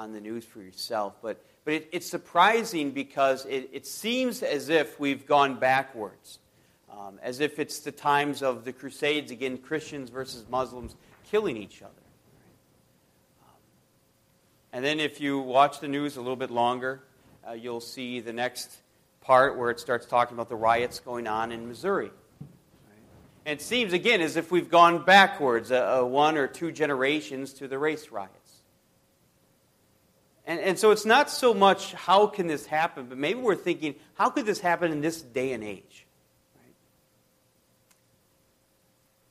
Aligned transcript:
on 0.00 0.14
the 0.14 0.20
news 0.20 0.46
for 0.46 0.62
yourself. 0.62 1.14
But, 1.20 1.44
but 1.66 1.74
it, 1.74 1.88
it's 1.92 2.08
surprising 2.08 2.92
because 2.92 3.44
it, 3.44 3.68
it 3.70 3.86
seems 3.86 4.42
as 4.42 4.70
if 4.70 4.98
we've 4.98 5.26
gone 5.26 5.58
backwards, 5.58 6.38
um, 6.90 7.18
as 7.22 7.40
if 7.40 7.58
it's 7.58 7.80
the 7.80 7.92
times 7.92 8.42
of 8.42 8.64
the 8.64 8.72
Crusades 8.72 9.30
again, 9.30 9.58
Christians 9.58 10.08
versus 10.08 10.46
Muslims 10.48 10.96
killing 11.30 11.58
each 11.58 11.82
other. 11.82 11.92
Um, 13.42 13.56
and 14.72 14.82
then 14.82 15.00
if 15.00 15.20
you 15.20 15.38
watch 15.38 15.80
the 15.80 15.88
news 15.88 16.16
a 16.16 16.20
little 16.20 16.34
bit 16.34 16.50
longer, 16.50 17.02
uh, 17.46 17.52
you'll 17.52 17.82
see 17.82 18.20
the 18.20 18.32
next 18.32 18.78
part 19.20 19.58
where 19.58 19.68
it 19.68 19.78
starts 19.78 20.06
talking 20.06 20.34
about 20.34 20.48
the 20.48 20.56
riots 20.56 20.98
going 20.98 21.26
on 21.26 21.52
in 21.52 21.68
Missouri. 21.68 22.10
And 23.44 23.60
it 23.60 23.62
seems, 23.62 23.92
again, 23.92 24.22
as 24.22 24.36
if 24.36 24.50
we've 24.50 24.70
gone 24.70 25.04
backwards 25.04 25.70
uh, 25.70 26.00
uh, 26.00 26.06
one 26.06 26.38
or 26.38 26.46
two 26.46 26.72
generations 26.72 27.52
to 27.54 27.68
the 27.68 27.78
race 27.78 28.08
riots. 28.10 28.39
And, 30.50 30.58
and 30.58 30.76
so 30.76 30.90
it's 30.90 31.06
not 31.06 31.30
so 31.30 31.54
much 31.54 31.92
how 31.92 32.26
can 32.26 32.48
this 32.48 32.66
happen, 32.66 33.06
but 33.06 33.16
maybe 33.16 33.38
we're 33.38 33.54
thinking, 33.54 33.94
how 34.14 34.30
could 34.30 34.46
this 34.46 34.58
happen 34.58 34.90
in 34.90 35.00
this 35.00 35.22
day 35.22 35.52
and 35.52 35.62
age? 35.62 36.08
Right? 36.56 36.74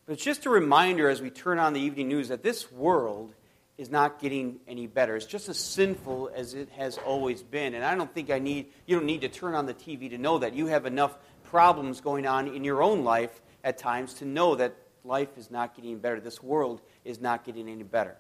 But 0.06 0.14
it's 0.14 0.24
just 0.24 0.46
a 0.46 0.50
reminder 0.50 1.10
as 1.10 1.22
we 1.22 1.30
turn 1.30 1.60
on 1.60 1.74
the 1.74 1.82
evening 1.82 2.08
news 2.08 2.30
that 2.30 2.42
this 2.42 2.72
world 2.72 3.36
is 3.78 3.90
not 3.90 4.22
getting 4.22 4.62
any 4.66 4.88
better. 4.88 5.18
It's 5.18 5.26
just 5.26 5.50
as 5.50 5.60
sinful 5.60 6.32
as 6.34 6.54
it 6.54 6.70
has 6.78 6.98
always 7.00 7.44
been. 7.44 7.74
And 7.74 7.84
I 7.84 7.96
don't 7.96 8.14
think 8.14 8.30
I 8.30 8.40
need, 8.40 8.68
you 8.86 8.96
don't 8.96 9.06
need 9.06 9.20
to 9.20 9.30
turn 9.30 9.56
on 9.56 9.66
the 9.66 9.74
TV 9.74 10.10
to 10.12 10.18
know 10.18 10.38
that. 10.38 10.54
You 10.54 10.68
have 10.68 10.86
enough 10.86 11.18
problems 11.44 12.00
going 12.00 12.28
on 12.28 12.48
in 12.48 12.64
your 12.64 12.82
own 12.82 13.04
life 13.04 13.42
at 13.66 13.78
times 13.78 14.14
to 14.16 14.26
know 14.26 14.56
that 14.56 14.74
life 15.04 15.38
is 15.38 15.52
not 15.52 15.76
getting 15.76 16.00
better. 16.00 16.22
This 16.22 16.42
world 16.42 16.80
is 17.04 17.20
not 17.20 17.44
getting 17.44 17.68
any 17.68 17.84
better. 17.84 18.16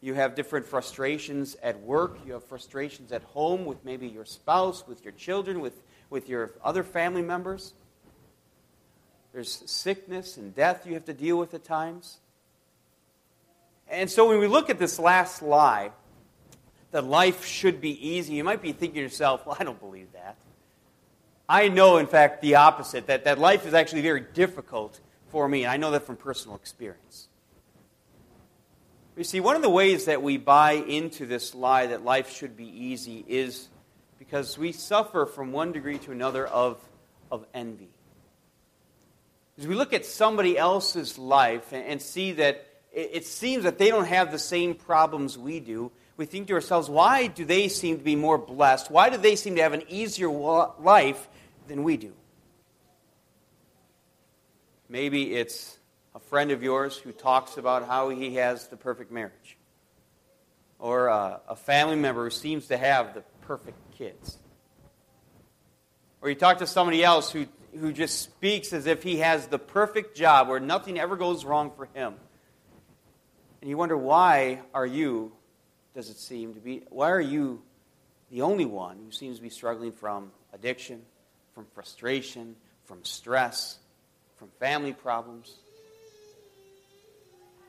You 0.00 0.14
have 0.14 0.34
different 0.34 0.66
frustrations 0.66 1.56
at 1.62 1.80
work. 1.80 2.18
You 2.26 2.32
have 2.32 2.44
frustrations 2.44 3.12
at 3.12 3.22
home 3.22 3.66
with 3.66 3.84
maybe 3.84 4.08
your 4.08 4.24
spouse, 4.24 4.86
with 4.86 5.04
your 5.04 5.12
children, 5.12 5.60
with, 5.60 5.82
with 6.08 6.28
your 6.28 6.52
other 6.64 6.82
family 6.82 7.22
members. 7.22 7.74
There's 9.32 9.62
sickness 9.70 10.36
and 10.36 10.54
death 10.54 10.86
you 10.86 10.94
have 10.94 11.04
to 11.04 11.12
deal 11.12 11.38
with 11.38 11.52
at 11.54 11.64
times. 11.64 12.18
And 13.88 14.10
so 14.10 14.28
when 14.28 14.38
we 14.38 14.46
look 14.46 14.70
at 14.70 14.78
this 14.78 14.98
last 14.98 15.42
lie, 15.42 15.90
that 16.92 17.04
life 17.04 17.44
should 17.44 17.80
be 17.80 18.08
easy, 18.08 18.34
you 18.34 18.44
might 18.44 18.62
be 18.62 18.72
thinking 18.72 18.96
to 18.96 19.02
yourself, 19.02 19.46
well, 19.46 19.56
I 19.58 19.64
don't 19.64 19.78
believe 19.78 20.12
that. 20.12 20.36
I 21.48 21.68
know, 21.68 21.98
in 21.98 22.06
fact, 22.06 22.42
the 22.42 22.56
opposite, 22.56 23.06
that, 23.08 23.24
that 23.24 23.38
life 23.38 23.66
is 23.66 23.74
actually 23.74 24.02
very 24.02 24.20
difficult 24.20 25.00
for 25.28 25.48
me. 25.48 25.64
And 25.64 25.72
I 25.72 25.76
know 25.76 25.90
that 25.92 26.04
from 26.04 26.16
personal 26.16 26.56
experience. 26.56 27.28
You 29.20 29.24
see, 29.24 29.40
one 29.40 29.54
of 29.54 29.60
the 29.60 29.68
ways 29.68 30.06
that 30.06 30.22
we 30.22 30.38
buy 30.38 30.72
into 30.72 31.26
this 31.26 31.54
lie 31.54 31.88
that 31.88 32.02
life 32.02 32.34
should 32.34 32.56
be 32.56 32.64
easy 32.64 33.22
is 33.28 33.68
because 34.18 34.56
we 34.56 34.72
suffer 34.72 35.26
from 35.26 35.52
one 35.52 35.72
degree 35.72 35.98
to 35.98 36.12
another 36.12 36.46
of, 36.46 36.80
of 37.30 37.44
envy. 37.52 37.90
As 39.58 39.66
we 39.66 39.74
look 39.74 39.92
at 39.92 40.06
somebody 40.06 40.56
else's 40.56 41.18
life 41.18 41.70
and, 41.74 41.84
and 41.84 42.00
see 42.00 42.32
that 42.32 42.66
it, 42.94 43.10
it 43.12 43.26
seems 43.26 43.64
that 43.64 43.76
they 43.76 43.90
don't 43.90 44.06
have 44.06 44.32
the 44.32 44.38
same 44.38 44.74
problems 44.74 45.36
we 45.36 45.60
do, 45.60 45.92
we 46.16 46.24
think 46.24 46.48
to 46.48 46.54
ourselves, 46.54 46.88
why 46.88 47.26
do 47.26 47.44
they 47.44 47.68
seem 47.68 47.98
to 47.98 48.02
be 48.02 48.16
more 48.16 48.38
blessed? 48.38 48.90
Why 48.90 49.10
do 49.10 49.18
they 49.18 49.36
seem 49.36 49.54
to 49.56 49.62
have 49.62 49.74
an 49.74 49.82
easier 49.90 50.30
life 50.30 51.28
than 51.68 51.82
we 51.82 51.98
do. 51.98 52.14
Maybe 54.88 55.34
it's 55.34 55.76
a 56.14 56.18
friend 56.18 56.50
of 56.50 56.62
yours 56.62 56.96
who 56.96 57.12
talks 57.12 57.56
about 57.56 57.86
how 57.86 58.08
he 58.08 58.34
has 58.34 58.68
the 58.68 58.76
perfect 58.76 59.10
marriage, 59.10 59.56
or 60.78 61.08
a, 61.08 61.40
a 61.48 61.56
family 61.56 61.96
member 61.96 62.24
who 62.24 62.30
seems 62.30 62.66
to 62.68 62.76
have 62.76 63.14
the 63.14 63.22
perfect 63.42 63.78
kids. 63.96 64.38
Or 66.22 66.28
you 66.28 66.34
talk 66.34 66.58
to 66.58 66.66
somebody 66.66 67.02
else 67.02 67.30
who, 67.30 67.46
who 67.78 67.92
just 67.92 68.20
speaks 68.20 68.72
as 68.72 68.86
if 68.86 69.02
he 69.02 69.18
has 69.18 69.46
the 69.46 69.58
perfect 69.58 70.16
job 70.16 70.48
where 70.48 70.60
nothing 70.60 70.98
ever 70.98 71.16
goes 71.16 71.44
wrong 71.44 71.70
for 71.76 71.88
him. 71.94 72.14
And 73.60 73.70
you 73.70 73.76
wonder, 73.76 73.96
why 73.96 74.60
are 74.74 74.86
you, 74.86 75.32
does 75.94 76.10
it 76.10 76.18
seem 76.18 76.54
to 76.54 76.60
be, 76.60 76.82
why 76.90 77.10
are 77.10 77.20
you 77.20 77.62
the 78.30 78.42
only 78.42 78.64
one 78.64 78.98
who 79.04 79.10
seems 79.10 79.36
to 79.36 79.42
be 79.42 79.50
struggling 79.50 79.92
from 79.92 80.30
addiction, 80.52 81.02
from 81.54 81.66
frustration, 81.74 82.54
from 82.84 83.04
stress, 83.04 83.78
from 84.36 84.48
family 84.58 84.92
problems. 84.92 85.58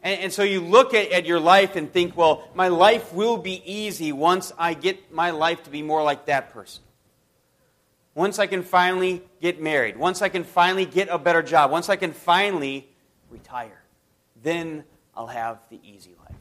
And, 0.03 0.21
and, 0.21 0.33
so 0.33 0.43
you 0.43 0.61
look 0.61 0.93
at, 0.93 1.11
at 1.11 1.25
your 1.25 1.39
life 1.39 1.75
and 1.75 1.91
think, 1.91 2.17
well, 2.17 2.47
my 2.55 2.69
life 2.69 3.13
will 3.13 3.37
be 3.37 3.61
easy 3.71 4.11
once 4.11 4.51
I 4.57 4.73
get 4.73 5.13
my 5.13 5.29
life 5.31 5.63
to 5.63 5.69
be 5.69 5.83
more 5.83 6.03
like 6.03 6.25
that 6.25 6.51
person. 6.53 6.83
Once 8.15 8.39
I 8.39 8.47
can 8.47 8.63
finally 8.63 9.21
get 9.41 9.61
married. 9.61 9.97
Once 9.97 10.21
I 10.21 10.29
can 10.29 10.43
finally 10.43 10.85
get 10.85 11.07
a 11.09 11.17
better 11.17 11.43
job. 11.43 11.71
Once 11.71 11.87
I 11.87 11.95
can 11.95 12.13
finally 12.13 12.89
retire. 13.29 13.81
Then 14.41 14.83
I'll 15.15 15.27
have 15.27 15.59
the 15.69 15.79
easy 15.83 16.15
life, 16.27 16.35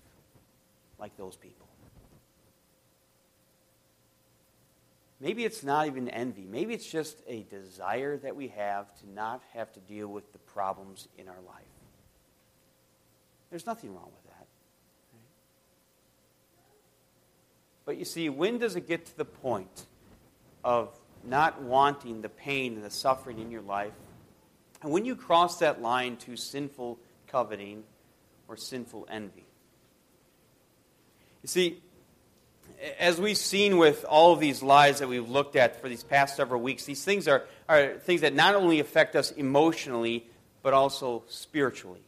like 0.98 1.16
those 1.16 1.36
people. 1.36 1.60
Maybe 5.20 5.44
it's 5.44 5.62
not 5.62 5.86
even 5.86 6.08
envy. 6.08 6.46
Maybe 6.46 6.72
it's 6.72 6.90
just 6.90 7.18
a 7.26 7.42
desire 7.42 8.16
that 8.16 8.34
we 8.34 8.48
have 8.48 8.86
to 9.00 9.10
not 9.10 9.42
have 9.52 9.70
to 9.74 9.80
deal 9.80 10.08
with 10.08 10.32
the 10.32 10.38
problems 10.38 11.08
in 11.18 11.28
our 11.28 11.40
life. 11.46 11.79
There's 13.50 13.66
nothing 13.66 13.94
wrong 13.94 14.10
with 14.14 14.32
that. 14.32 14.46
But 17.84 17.98
you 17.98 18.04
see, 18.04 18.28
when 18.28 18.58
does 18.58 18.76
it 18.76 18.86
get 18.86 19.06
to 19.06 19.16
the 19.16 19.24
point 19.24 19.86
of 20.62 20.96
not 21.24 21.60
wanting 21.60 22.22
the 22.22 22.28
pain 22.28 22.74
and 22.74 22.84
the 22.84 22.90
suffering 22.90 23.38
in 23.40 23.50
your 23.50 23.62
life? 23.62 23.92
And 24.82 24.92
when 24.92 25.04
you 25.04 25.16
cross 25.16 25.58
that 25.58 25.82
line 25.82 26.16
to 26.18 26.36
sinful 26.36 26.98
coveting 27.26 27.82
or 28.48 28.56
sinful 28.56 29.08
envy? 29.10 29.44
You 31.42 31.48
see, 31.48 31.82
as 32.98 33.20
we've 33.20 33.36
seen 33.36 33.78
with 33.78 34.04
all 34.04 34.32
of 34.32 34.40
these 34.40 34.62
lies 34.62 35.00
that 35.00 35.08
we've 35.08 35.28
looked 35.28 35.56
at 35.56 35.80
for 35.80 35.88
these 35.88 36.04
past 36.04 36.36
several 36.36 36.60
weeks, 36.60 36.84
these 36.84 37.04
things 37.04 37.28
are, 37.28 37.44
are 37.68 37.94
things 37.94 38.20
that 38.20 38.34
not 38.34 38.54
only 38.54 38.80
affect 38.80 39.16
us 39.16 39.32
emotionally, 39.32 40.26
but 40.62 40.74
also 40.74 41.24
spiritually. 41.28 42.02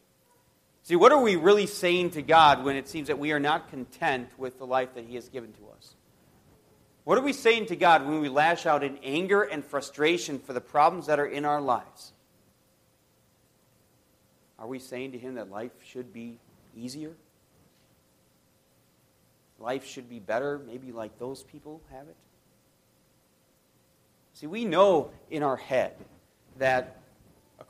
See, 0.83 0.97
what 0.97 1.13
are 1.13 1.21
we 1.21 1.37
really 1.37 1.67
saying 1.67 2.11
to 2.11 2.23
God 2.23 2.65
when 2.65 2.77
it 2.77 2.89
seems 2.89 3.09
that 3.09 3.19
we 3.19 3.33
are 3.33 3.41
not 3.41 3.71
content 3.71 4.29
with 4.37 4.59
the 4.59 4.67
life 4.67 4.95
that 4.95 5.05
He 5.05 5.15
has 5.15 5.29
given 5.29 5.53
to 5.53 5.69
us? 5.77 5.95
What 7.05 7.19
are 7.19 7.23
we 7.23 7.33
saying 7.33 7.67
to 7.67 7.77
God 7.77 8.07
when 8.07 8.21
we 8.21 8.29
lash 8.29 8.67
out 8.67 8.83
in 8.83 8.99
anger 9.03 9.43
and 9.43 9.65
frustration 9.65 10.39
for 10.39 10.53
the 10.53 10.61
problems 10.61 11.07
that 11.07 11.19
are 11.21 11.27
in 11.27 11.45
our 11.45 11.61
lives? 11.61 12.13
Are 14.59 14.67
we 14.67 14.79
saying 14.79 15.13
to 15.13 15.19
Him 15.19 15.35
that 15.35 15.51
life 15.51 15.73
should 15.85 16.13
be 16.13 16.39
easier? 16.77 17.13
life 19.63 19.87
should 19.87 20.11
be 20.11 20.19
better, 20.19 20.61
maybe 20.67 20.93
like 20.93 21.19
those 21.19 21.45
people 21.45 21.81
have 21.91 22.09
it? 22.09 22.17
See, 24.35 24.47
we 24.47 24.65
know 24.65 25.11
in 25.31 25.43
our 25.43 25.57
head 25.57 25.95
that 26.59 26.99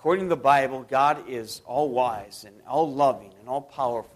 according 0.03 0.25
to 0.25 0.31
the 0.31 0.37
Bible, 0.37 0.85
God 0.91 1.29
is 1.29 1.63
all 1.65 1.89
wise 1.89 2.45
and 2.45 2.61
all 2.67 2.93
loving 2.93 3.33
and 3.39 3.49
all 3.49 3.61
powerful. 3.61 4.11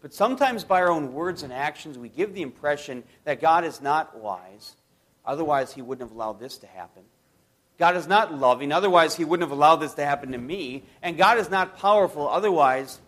But 0.00 0.14
sometimes 0.14 0.62
by 0.62 0.80
our 0.80 0.92
own 0.92 1.12
words 1.12 1.42
and 1.42 1.52
actions, 1.52 1.98
we 1.98 2.08
give 2.08 2.34
the 2.34 2.42
impression 2.42 3.02
that 3.24 3.40
God 3.40 3.64
is 3.64 3.80
not 3.80 4.16
wise. 4.16 4.76
Otherwise, 5.26 5.72
He 5.72 5.82
wouldn't 5.82 6.08
have 6.08 6.14
allowed 6.14 6.38
this 6.38 6.58
to 6.58 6.68
happen. 6.68 7.02
God 7.80 7.96
is 7.96 8.06
not 8.06 8.32
loving. 8.32 8.70
Otherwise, 8.70 9.16
He 9.16 9.24
wouldn't 9.24 9.50
have 9.50 9.58
allowed 9.58 9.78
this 9.78 9.94
to 9.94 10.04
happen 10.04 10.30
to 10.30 10.38
me. 10.38 10.84
And 11.02 11.18
God 11.18 11.38
is 11.38 11.50
not 11.50 11.80
powerful. 11.80 12.28
Otherwise, 12.28 13.00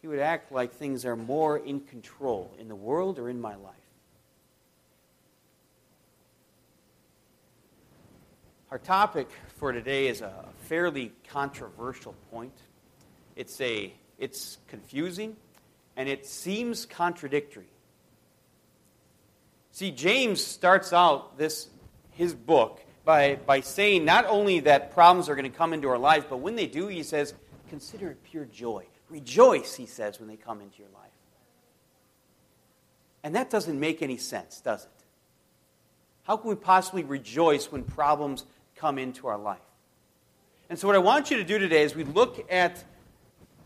he 0.00 0.08
would 0.08 0.20
act 0.20 0.50
like 0.50 0.72
things 0.72 1.04
are 1.04 1.14
more 1.14 1.58
in 1.58 1.80
control 1.80 2.54
in 2.58 2.68
the 2.68 2.74
world 2.74 3.18
or 3.18 3.28
in 3.28 3.38
my 3.38 3.54
life. 3.54 3.74
Our 8.74 8.78
topic 8.80 9.28
for 9.58 9.70
today 9.70 10.08
is 10.08 10.20
a 10.20 10.32
fairly 10.62 11.12
controversial 11.28 12.12
point. 12.32 12.58
It's, 13.36 13.60
a, 13.60 13.94
it's 14.18 14.58
confusing 14.66 15.36
and 15.96 16.08
it 16.08 16.26
seems 16.26 16.84
contradictory. 16.84 17.68
See, 19.70 19.92
James 19.92 20.44
starts 20.44 20.92
out 20.92 21.38
this, 21.38 21.68
his 22.10 22.34
book 22.34 22.80
by, 23.04 23.36
by 23.46 23.60
saying 23.60 24.04
not 24.04 24.26
only 24.26 24.58
that 24.58 24.90
problems 24.90 25.28
are 25.28 25.36
going 25.36 25.48
to 25.48 25.56
come 25.56 25.72
into 25.72 25.86
our 25.86 25.96
lives, 25.96 26.26
but 26.28 26.38
when 26.38 26.56
they 26.56 26.66
do, 26.66 26.88
he 26.88 27.04
says, 27.04 27.32
consider 27.70 28.10
it 28.10 28.24
pure 28.24 28.46
joy. 28.46 28.84
Rejoice, 29.08 29.76
he 29.76 29.86
says, 29.86 30.18
when 30.18 30.28
they 30.28 30.34
come 30.34 30.60
into 30.60 30.78
your 30.78 30.90
life. 30.92 31.12
And 33.22 33.36
that 33.36 33.50
doesn't 33.50 33.78
make 33.78 34.02
any 34.02 34.16
sense, 34.16 34.60
does 34.60 34.82
it? 34.82 34.90
How 36.24 36.36
can 36.36 36.50
we 36.50 36.56
possibly 36.56 37.04
rejoice 37.04 37.70
when 37.70 37.84
problems 37.84 38.46
come 38.76 38.98
into 38.98 39.26
our 39.26 39.38
life? 39.38 39.58
And 40.68 40.78
so, 40.78 40.86
what 40.86 40.96
I 40.96 41.00
want 41.00 41.30
you 41.30 41.36
to 41.36 41.44
do 41.44 41.58
today 41.58 41.82
is 41.82 41.94
we 41.94 42.04
look 42.04 42.46
at 42.50 42.82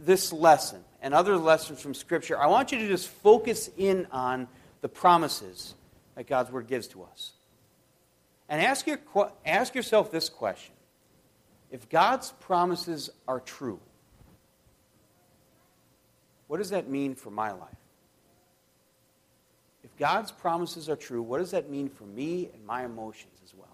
this 0.00 0.32
lesson 0.32 0.84
and 1.00 1.14
other 1.14 1.36
lessons 1.36 1.80
from 1.80 1.94
Scripture, 1.94 2.38
I 2.38 2.46
want 2.46 2.72
you 2.72 2.78
to 2.78 2.88
just 2.88 3.08
focus 3.08 3.70
in 3.76 4.06
on 4.10 4.48
the 4.80 4.88
promises 4.88 5.74
that 6.14 6.26
God's 6.26 6.50
Word 6.50 6.66
gives 6.66 6.88
to 6.88 7.02
us. 7.04 7.32
And 8.48 8.62
ask, 8.62 8.86
your, 8.86 8.98
ask 9.44 9.74
yourself 9.74 10.10
this 10.10 10.28
question 10.28 10.74
If 11.70 11.88
God's 11.88 12.32
promises 12.40 13.10
are 13.26 13.40
true, 13.40 13.80
what 16.46 16.58
does 16.58 16.70
that 16.70 16.88
mean 16.88 17.14
for 17.14 17.30
my 17.30 17.52
life? 17.52 17.68
If 19.84 19.96
God's 19.96 20.32
promises 20.32 20.88
are 20.88 20.96
true, 20.96 21.22
what 21.22 21.38
does 21.38 21.52
that 21.52 21.70
mean 21.70 21.88
for 21.88 22.04
me 22.04 22.50
and 22.52 22.64
my 22.66 22.84
emotions 22.84 23.34
as 23.44 23.54
well? 23.54 23.68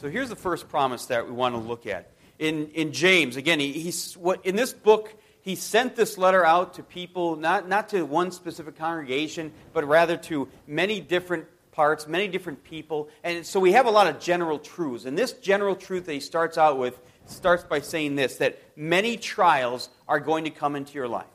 So 0.00 0.08
here's 0.08 0.30
the 0.30 0.36
first 0.36 0.70
promise 0.70 1.06
that 1.06 1.26
we 1.26 1.32
want 1.32 1.54
to 1.54 1.60
look 1.60 1.86
at. 1.86 2.12
In, 2.38 2.68
in 2.68 2.92
James, 2.92 3.36
again, 3.36 3.60
he, 3.60 3.72
he's, 3.72 4.16
what, 4.16 4.46
in 4.46 4.56
this 4.56 4.72
book, 4.72 5.14
he 5.42 5.56
sent 5.56 5.94
this 5.94 6.16
letter 6.16 6.42
out 6.42 6.74
to 6.74 6.82
people, 6.82 7.36
not, 7.36 7.68
not 7.68 7.90
to 7.90 8.04
one 8.04 8.32
specific 8.32 8.78
congregation, 8.78 9.52
but 9.74 9.84
rather 9.86 10.16
to 10.16 10.48
many 10.66 11.02
different 11.02 11.44
parts, 11.70 12.06
many 12.06 12.28
different 12.28 12.64
people. 12.64 13.10
And 13.22 13.44
so 13.44 13.60
we 13.60 13.72
have 13.72 13.84
a 13.84 13.90
lot 13.90 14.06
of 14.06 14.18
general 14.20 14.58
truths. 14.58 15.04
And 15.04 15.18
this 15.18 15.34
general 15.34 15.76
truth 15.76 16.06
that 16.06 16.14
he 16.14 16.20
starts 16.20 16.56
out 16.56 16.78
with 16.78 16.98
starts 17.26 17.64
by 17.64 17.80
saying 17.80 18.16
this 18.16 18.36
that 18.36 18.58
many 18.76 19.18
trials 19.18 19.90
are 20.08 20.18
going 20.18 20.44
to 20.44 20.50
come 20.50 20.76
into 20.76 20.94
your 20.94 21.08
life. 21.08 21.26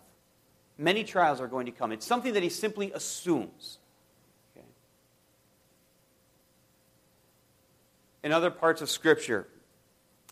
Many 0.75 1.03
trials 1.03 1.39
are 1.39 1.47
going 1.47 1.67
to 1.67 1.71
come. 1.71 1.91
It's 1.91 2.05
something 2.05 2.33
that 2.33 2.41
he 2.41 2.49
simply 2.49 2.91
assumes. 2.93 3.77
In 8.25 8.31
other 8.31 8.49
parts 8.49 8.81
of 8.81 8.89
Scripture, 8.89 9.45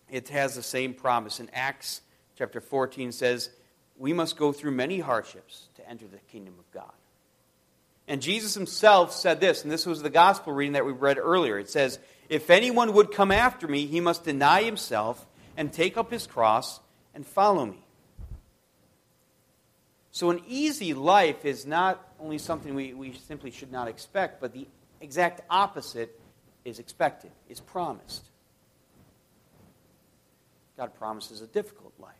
it 0.10 0.30
has 0.30 0.56
the 0.56 0.64
same 0.64 0.96
promise. 0.96 1.40
In 1.40 1.48
Acts 1.54 2.02
chapter 2.36 2.60
14 2.60 3.12
says, 3.12 3.52
We 4.00 4.14
must 4.14 4.36
go 4.36 4.52
through 4.52 4.72
many 4.72 5.00
hardships 5.00 5.68
to 5.76 5.88
enter 5.88 6.08
the 6.08 6.18
kingdom 6.32 6.56
of 6.58 6.72
God. 6.72 6.92
And 8.08 8.20
Jesus 8.20 8.56
himself 8.56 9.14
said 9.14 9.40
this, 9.40 9.62
and 9.62 9.72
this 9.72 9.86
was 9.86 10.02
the 10.02 10.10
gospel 10.10 10.54
reading 10.54 10.74
that 10.74 10.88
we 10.88 10.92
read 10.92 11.20
earlier. 11.20 11.60
It 11.60 11.70
says, 11.70 12.00
If 12.30 12.50
anyone 12.50 12.94
would 12.94 13.12
come 13.12 13.32
after 13.32 13.68
me, 13.68 13.86
he 13.86 14.00
must 14.00 14.24
deny 14.24 14.64
himself 14.64 15.24
and 15.56 15.72
take 15.72 15.96
up 15.96 16.10
his 16.10 16.26
cross 16.26 16.80
and 17.14 17.24
follow 17.24 17.64
me. 17.64 17.86
So, 20.12 20.32
an 20.32 20.42
easy 20.48 20.96
life 20.96 21.46
is 21.46 21.68
not 21.68 22.04
only 22.20 22.40
something 22.40 22.74
we, 22.74 22.96
we 22.96 23.14
simply 23.14 23.52
should 23.52 23.72
not 23.72 23.88
expect, 23.88 24.42
but 24.42 24.52
the 24.52 24.68
exact 25.00 25.42
opposite 25.48 26.20
is 26.66 26.80
expected, 26.80 27.32
is 27.50 27.60
promised. 27.60 28.30
God 30.78 30.94
promises 30.96 31.42
a 31.42 31.48
difficult 31.48 31.94
life. 32.00 32.14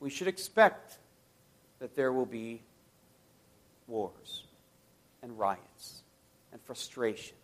We 0.00 0.10
should 0.10 0.28
expect 0.28 0.98
that 1.78 1.96
there 1.96 2.12
will 2.12 2.26
be 2.26 2.62
wars 3.86 4.44
and 5.22 5.38
riots 5.38 6.02
and 6.52 6.60
frustrations 6.62 7.34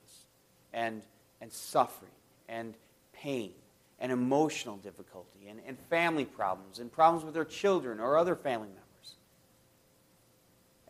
and, 0.73 1.03
and 1.41 1.53
suffering 1.53 2.11
and 2.49 2.75
pain 3.13 3.53
and 3.99 4.13
emotional 4.13 4.77
difficulty 4.77 5.49
and, 5.49 5.61
and 5.67 5.79
family 5.91 6.25
problems 6.25 6.79
and 6.79 6.91
problems 6.93 7.25
with 7.25 7.35
their 7.35 7.45
children 7.45 8.01
or 8.01 8.17
other 8.17 8.35
family 8.35 8.69
members. 8.69 8.80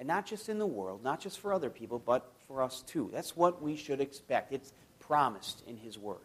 And 0.01 0.09
not 0.09 0.25
just 0.25 0.49
in 0.49 0.59
the 0.59 0.67
world, 0.67 1.05
not 1.05 1.21
just 1.21 1.39
for 1.39 1.53
other 1.53 1.69
people, 1.69 1.99
but 1.99 2.33
for 2.49 2.63
us 2.63 2.83
too. 2.87 3.11
That's 3.13 3.37
what 3.37 3.63
we 3.63 3.77
should 3.77 4.01
expect. 4.01 4.51
It's 4.51 4.73
promised 4.99 5.63
in 5.69 5.77
His 5.77 5.99
Word. 5.99 6.17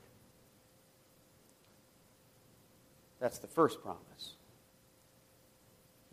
That's 3.19 3.37
the 3.37 3.47
first 3.47 3.83
promise. 3.83 4.35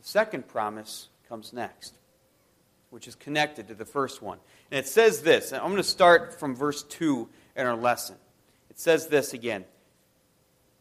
The 0.00 0.08
second 0.08 0.48
promise 0.48 1.08
comes 1.28 1.52
next, 1.52 1.94
which 2.90 3.06
is 3.06 3.14
connected 3.14 3.68
to 3.68 3.74
the 3.74 3.84
first 3.84 4.20
one. 4.20 4.38
And 4.72 4.78
it 4.78 4.88
says 4.88 5.22
this, 5.22 5.52
I'm 5.52 5.60
going 5.60 5.76
to 5.76 5.84
start 5.84 6.40
from 6.40 6.56
verse 6.56 6.82
2 6.82 7.28
in 7.54 7.66
our 7.66 7.76
lesson. 7.76 8.16
It 8.70 8.80
says 8.80 9.06
this 9.06 9.34
again 9.34 9.66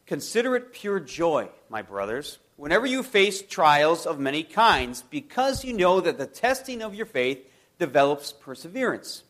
Consider 0.07 0.55
it 0.55 0.73
pure 0.73 0.99
joy, 0.99 1.47
my 1.69 1.83
brothers, 1.83 2.39
whenever 2.61 2.85
you 2.85 3.01
face 3.01 3.41
trials 3.41 4.05
of 4.05 4.19
many 4.19 4.43
kinds, 4.43 5.01
because 5.09 5.65
you 5.65 5.73
know 5.73 5.99
that 5.99 6.19
the 6.19 6.27
testing 6.27 6.83
of 6.83 6.93
your 6.93 7.07
faith 7.07 7.43
develops 7.79 8.31
perseverance. 8.31 9.23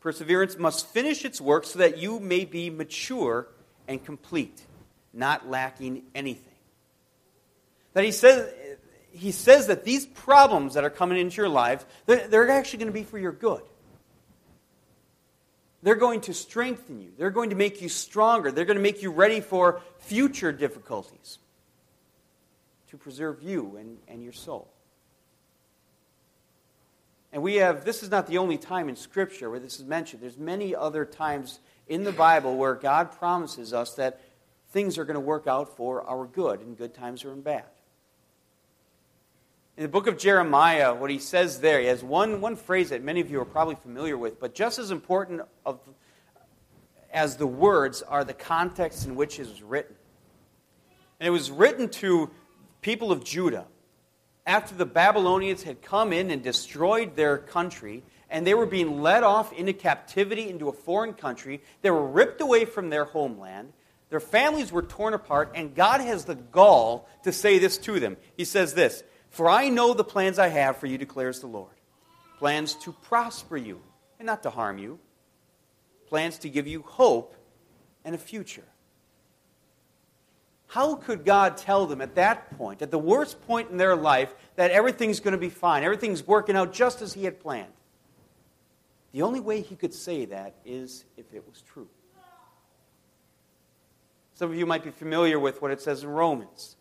Perseverance 0.00 0.58
must 0.58 0.86
finish 0.88 1.24
its 1.24 1.40
work 1.40 1.64
so 1.64 1.78
that 1.78 1.96
you 1.96 2.20
may 2.20 2.44
be 2.44 2.68
mature 2.68 3.48
and 3.88 4.04
complete, 4.04 4.60
not 5.14 5.48
lacking 5.48 6.02
anything. 6.14 6.52
That 7.94 8.04
he 8.04 8.12
says, 8.12 8.52
he 9.10 9.32
says 9.32 9.68
that 9.68 9.86
these 9.86 10.04
problems 10.04 10.74
that 10.74 10.84
are 10.84 10.90
coming 10.90 11.16
into 11.16 11.38
your 11.38 11.48
life, 11.48 11.86
they're 12.04 12.50
actually 12.50 12.80
going 12.80 12.92
to 12.92 12.98
be 12.98 13.04
for 13.04 13.18
your 13.18 13.32
good. 13.32 13.62
They're 15.82 15.94
going 15.94 16.20
to 16.22 16.34
strengthen 16.34 17.00
you. 17.00 17.12
They're 17.16 17.30
going 17.30 17.50
to 17.50 17.56
make 17.56 17.80
you 17.80 17.88
stronger. 17.88 18.52
They're 18.52 18.66
going 18.66 18.76
to 18.76 18.82
make 18.82 19.00
you 19.00 19.12
ready 19.12 19.40
for 19.40 19.80
future 19.96 20.52
difficulties 20.52 21.38
to 22.90 22.96
preserve 22.96 23.42
you 23.42 23.76
and, 23.76 23.98
and 24.08 24.22
your 24.22 24.32
soul. 24.32 24.68
And 27.32 27.42
we 27.42 27.56
have, 27.56 27.84
this 27.84 28.02
is 28.02 28.10
not 28.10 28.26
the 28.26 28.38
only 28.38 28.58
time 28.58 28.88
in 28.88 28.96
Scripture 28.96 29.48
where 29.48 29.60
this 29.60 29.78
is 29.78 29.84
mentioned. 29.84 30.22
There's 30.22 30.36
many 30.36 30.74
other 30.74 31.04
times 31.04 31.60
in 31.88 32.02
the 32.02 32.12
Bible 32.12 32.56
where 32.56 32.74
God 32.74 33.12
promises 33.12 33.72
us 33.72 33.94
that 33.94 34.20
things 34.70 34.98
are 34.98 35.04
going 35.04 35.14
to 35.14 35.20
work 35.20 35.46
out 35.46 35.76
for 35.76 36.02
our 36.02 36.26
good, 36.26 36.60
in 36.60 36.74
good 36.74 36.94
times 36.94 37.24
or 37.24 37.32
in 37.32 37.40
bad. 37.40 37.64
In 39.76 39.84
the 39.84 39.88
book 39.88 40.08
of 40.08 40.18
Jeremiah, 40.18 40.92
what 40.92 41.10
he 41.10 41.18
says 41.18 41.60
there, 41.60 41.80
he 41.80 41.86
has 41.86 42.02
one, 42.02 42.40
one 42.40 42.56
phrase 42.56 42.90
that 42.90 43.02
many 43.02 43.20
of 43.20 43.30
you 43.30 43.40
are 43.40 43.46
probably 43.46 43.76
familiar 43.76 44.18
with, 44.18 44.40
but 44.40 44.54
just 44.54 44.80
as 44.80 44.90
important 44.90 45.42
of, 45.64 45.78
as 47.12 47.36
the 47.36 47.46
words 47.46 48.02
are 48.02 48.24
the 48.24 48.34
context 48.34 49.06
in 49.06 49.14
which 49.14 49.38
it 49.38 49.48
was 49.48 49.62
written. 49.62 49.94
And 51.20 51.28
it 51.28 51.30
was 51.30 51.50
written 51.50 51.88
to 51.88 52.30
people 52.80 53.12
of 53.12 53.24
Judah 53.24 53.66
after 54.46 54.74
the 54.74 54.86
Babylonians 54.86 55.62
had 55.62 55.82
come 55.82 56.12
in 56.12 56.30
and 56.30 56.42
destroyed 56.42 57.14
their 57.16 57.38
country, 57.38 58.02
and 58.28 58.46
they 58.46 58.54
were 58.54 58.66
being 58.66 59.00
led 59.00 59.22
off 59.22 59.52
into 59.52 59.72
captivity 59.72 60.48
into 60.48 60.68
a 60.68 60.72
foreign 60.72 61.14
country. 61.14 61.60
They 61.82 61.90
were 61.90 62.06
ripped 62.06 62.40
away 62.40 62.64
from 62.64 62.90
their 62.90 63.04
homeland. 63.04 63.72
Their 64.08 64.20
families 64.20 64.72
were 64.72 64.82
torn 64.82 65.14
apart, 65.14 65.52
and 65.54 65.74
God 65.74 66.00
has 66.00 66.24
the 66.24 66.34
gall 66.34 67.08
to 67.22 67.32
say 67.32 67.58
this 67.58 67.78
to 67.78 68.00
them. 68.00 68.16
He 68.36 68.44
says 68.44 68.74
this 68.74 69.04
for 69.30 69.48
I 69.48 69.68
know 69.68 69.94
the 69.94 70.04
plans 70.04 70.38
I 70.38 70.48
have 70.48 70.76
for 70.76 70.86
you, 70.86 70.98
declares 70.98 71.40
the 71.40 71.46
Lord 71.46 71.74
plans 72.38 72.74
to 72.74 72.92
prosper 72.92 73.56
you 73.56 73.80
and 74.18 74.26
not 74.26 74.42
to 74.42 74.50
harm 74.50 74.78
you, 74.78 74.98
plans 76.08 76.38
to 76.38 76.48
give 76.48 76.66
you 76.66 76.82
hope 76.82 77.34
and 78.04 78.14
a 78.14 78.18
future. 78.18 78.64
How 80.70 80.94
could 80.94 81.24
God 81.24 81.56
tell 81.56 81.86
them 81.86 82.00
at 82.00 82.14
that 82.14 82.56
point, 82.56 82.80
at 82.80 82.92
the 82.92 82.98
worst 82.98 83.44
point 83.44 83.70
in 83.70 83.76
their 83.76 83.96
life, 83.96 84.32
that 84.54 84.70
everything's 84.70 85.18
going 85.18 85.32
to 85.32 85.38
be 85.38 85.48
fine, 85.48 85.82
everything's 85.82 86.24
working 86.24 86.54
out 86.54 86.72
just 86.72 87.02
as 87.02 87.12
He 87.12 87.24
had 87.24 87.40
planned? 87.40 87.72
The 89.10 89.22
only 89.22 89.40
way 89.40 89.62
He 89.62 89.74
could 89.74 89.92
say 89.92 90.26
that 90.26 90.54
is 90.64 91.06
if 91.16 91.34
it 91.34 91.42
was 91.48 91.62
true. 91.62 91.88
Some 94.34 94.52
of 94.52 94.56
you 94.56 94.64
might 94.64 94.84
be 94.84 94.92
familiar 94.92 95.40
with 95.40 95.60
what 95.60 95.72
it 95.72 95.80
says 95.80 96.04
in 96.04 96.08
Romans 96.08 96.76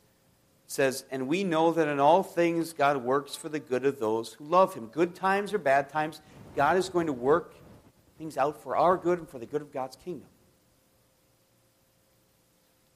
It 0.67 0.72
says, 0.72 1.03
And 1.10 1.27
we 1.27 1.43
know 1.43 1.72
that 1.72 1.88
in 1.88 2.00
all 2.00 2.22
things 2.22 2.74
God 2.74 2.98
works 2.98 3.36
for 3.36 3.50
the 3.50 3.60
good 3.60 3.88
of 3.88 3.98
those 3.98 4.34
who 4.34 4.46
love 4.46 4.75
him. 4.75 4.86
Good 4.86 5.15
times 5.15 5.51
or 5.51 5.58
bad 5.58 5.89
times, 5.89 6.22
God 6.55 6.77
is 6.77 6.89
going 6.89 7.08
to 7.08 7.13
work 7.13 7.55
things 8.19 8.38
out 8.38 8.62
for 8.62 8.77
our 8.77 8.98
good 8.98 9.17
and 9.17 9.27
for 9.27 9.39
the 9.39 9.48
good 9.48 9.63
of 9.63 9.74
God's 9.74 9.96
kingdom. 9.96 10.29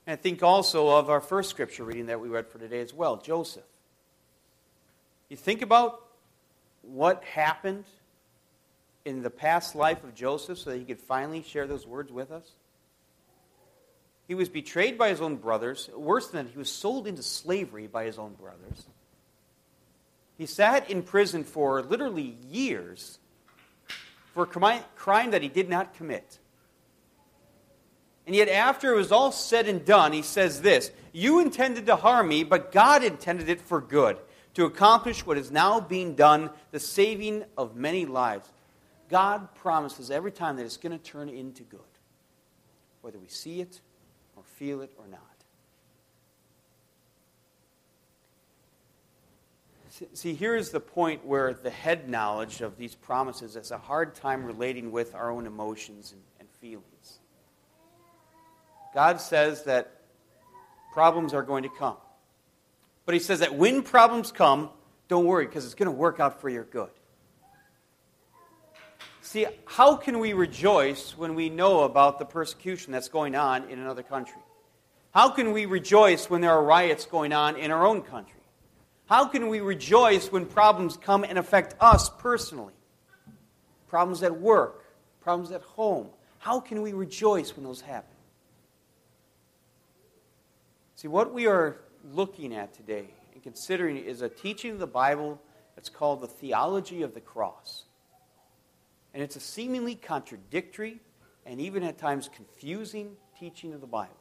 And 0.05 0.13
I 0.13 0.15
think 0.15 0.43
also 0.43 0.89
of 0.89 1.09
our 1.09 1.21
first 1.21 1.49
scripture 1.49 1.83
reading 1.83 2.07
that 2.07 2.19
we 2.19 2.29
read 2.29 2.47
for 2.47 2.59
today 2.59 2.81
as 2.81 2.93
well 2.93 3.17
Joseph. 3.17 3.63
You 5.29 5.37
think 5.37 5.61
about 5.61 6.05
what 6.81 7.23
happened 7.23 7.85
in 9.05 9.21
the 9.21 9.29
past 9.29 9.75
life 9.75 10.03
of 10.03 10.13
Joseph 10.13 10.59
so 10.59 10.71
that 10.71 10.77
he 10.77 10.85
could 10.85 10.99
finally 10.99 11.41
share 11.41 11.67
those 11.67 11.87
words 11.87 12.11
with 12.11 12.31
us? 12.31 12.51
He 14.27 14.35
was 14.35 14.49
betrayed 14.49 14.97
by 14.97 15.09
his 15.09 15.21
own 15.21 15.35
brothers. 15.35 15.89
Worse 15.95 16.27
than 16.27 16.45
that, 16.45 16.51
he 16.51 16.57
was 16.57 16.69
sold 16.69 17.07
into 17.07 17.23
slavery 17.23 17.87
by 17.87 18.05
his 18.05 18.17
own 18.17 18.33
brothers. 18.33 18.85
He 20.37 20.45
sat 20.45 20.89
in 20.89 21.03
prison 21.03 21.43
for 21.43 21.81
literally 21.81 22.37
years 22.49 23.19
for 24.33 24.43
a 24.43 24.81
crime 24.95 25.31
that 25.31 25.41
he 25.41 25.49
did 25.49 25.69
not 25.69 25.93
commit. 25.93 26.39
And 28.25 28.35
yet, 28.35 28.47
after 28.47 28.93
it 28.93 28.97
was 28.97 29.11
all 29.11 29.31
said 29.31 29.67
and 29.67 29.83
done, 29.83 30.13
he 30.13 30.21
says 30.21 30.61
this 30.61 30.91
You 31.11 31.39
intended 31.39 31.85
to 31.87 31.95
harm 31.95 32.29
me, 32.29 32.43
but 32.43 32.71
God 32.71 33.03
intended 33.03 33.49
it 33.49 33.61
for 33.61 33.81
good, 33.81 34.17
to 34.53 34.65
accomplish 34.65 35.25
what 35.25 35.37
is 35.37 35.51
now 35.51 35.79
being 35.79 36.15
done, 36.15 36.49
the 36.71 36.79
saving 36.79 37.43
of 37.57 37.75
many 37.75 38.05
lives. 38.05 38.49
God 39.09 39.53
promises 39.55 40.09
every 40.09 40.31
time 40.31 40.55
that 40.57 40.65
it's 40.65 40.77
going 40.77 40.97
to 40.97 41.03
turn 41.03 41.29
into 41.29 41.63
good, 41.63 41.81
whether 43.01 43.19
we 43.19 43.27
see 43.27 43.59
it 43.59 43.81
or 44.35 44.43
feel 44.43 44.81
it 44.81 44.91
or 44.97 45.05
not. 45.07 45.19
See, 50.13 50.33
here's 50.33 50.71
the 50.71 50.79
point 50.79 51.23
where 51.23 51.53
the 51.53 51.69
head 51.69 52.09
knowledge 52.09 52.61
of 52.61 52.77
these 52.77 52.95
promises 52.95 53.53
has 53.53 53.69
a 53.69 53.77
hard 53.77 54.15
time 54.15 54.43
relating 54.43 54.91
with 54.91 55.13
our 55.13 55.29
own 55.29 55.45
emotions 55.45 56.13
and, 56.13 56.21
and 56.39 56.49
feelings. 56.59 57.19
God 58.93 59.19
says 59.19 59.63
that 59.63 59.91
problems 60.93 61.33
are 61.33 61.43
going 61.43 61.63
to 61.63 61.69
come. 61.69 61.97
But 63.05 63.15
He 63.15 63.19
says 63.19 63.39
that 63.39 63.55
when 63.55 63.81
problems 63.81 64.31
come, 64.31 64.69
don't 65.07 65.25
worry, 65.25 65.45
because 65.45 65.65
it's 65.65 65.75
going 65.75 65.87
to 65.87 65.91
work 65.91 66.19
out 66.19 66.41
for 66.41 66.49
your 66.49 66.63
good. 66.63 66.89
See, 69.21 69.47
how 69.65 69.95
can 69.95 70.19
we 70.19 70.33
rejoice 70.33 71.17
when 71.17 71.33
we 71.33 71.49
know 71.49 71.83
about 71.83 72.19
the 72.19 72.25
persecution 72.25 72.91
that's 72.91 73.09
going 73.09 73.35
on 73.35 73.69
in 73.69 73.79
another 73.79 74.03
country? 74.03 74.41
How 75.11 75.29
can 75.29 75.53
we 75.53 75.65
rejoice 75.65 76.29
when 76.29 76.41
there 76.41 76.51
are 76.51 76.63
riots 76.63 77.05
going 77.05 77.33
on 77.33 77.55
in 77.55 77.71
our 77.71 77.85
own 77.85 78.01
country? 78.01 78.39
How 79.05 79.25
can 79.25 79.47
we 79.47 79.59
rejoice 79.59 80.31
when 80.31 80.45
problems 80.45 80.97
come 80.97 81.23
and 81.23 81.37
affect 81.37 81.75
us 81.79 82.09
personally? 82.09 82.73
Problems 83.87 84.23
at 84.23 84.39
work, 84.39 84.85
problems 85.21 85.51
at 85.51 85.61
home. 85.61 86.09
How 86.39 86.59
can 86.59 86.81
we 86.81 86.93
rejoice 86.93 87.55
when 87.55 87.63
those 87.63 87.81
happen? 87.81 88.12
See, 90.95 91.07
what 91.07 91.33
we 91.33 91.47
are 91.47 91.77
looking 92.03 92.53
at 92.53 92.73
today 92.73 93.09
and 93.33 93.41
considering 93.41 93.97
is 93.97 94.21
a 94.21 94.29
teaching 94.29 94.71
of 94.71 94.79
the 94.79 94.87
Bible 94.87 95.41
that's 95.75 95.89
called 95.89 96.21
the 96.21 96.27
theology 96.27 97.01
of 97.01 97.13
the 97.13 97.21
cross. 97.21 97.85
And 99.13 99.21
it's 99.21 99.35
a 99.35 99.39
seemingly 99.39 99.95
contradictory 99.95 100.99
and 101.45 101.59
even 101.59 101.83
at 101.83 101.97
times 101.97 102.29
confusing 102.33 103.15
teaching 103.39 103.73
of 103.73 103.81
the 103.81 103.87
Bible. 103.87 104.15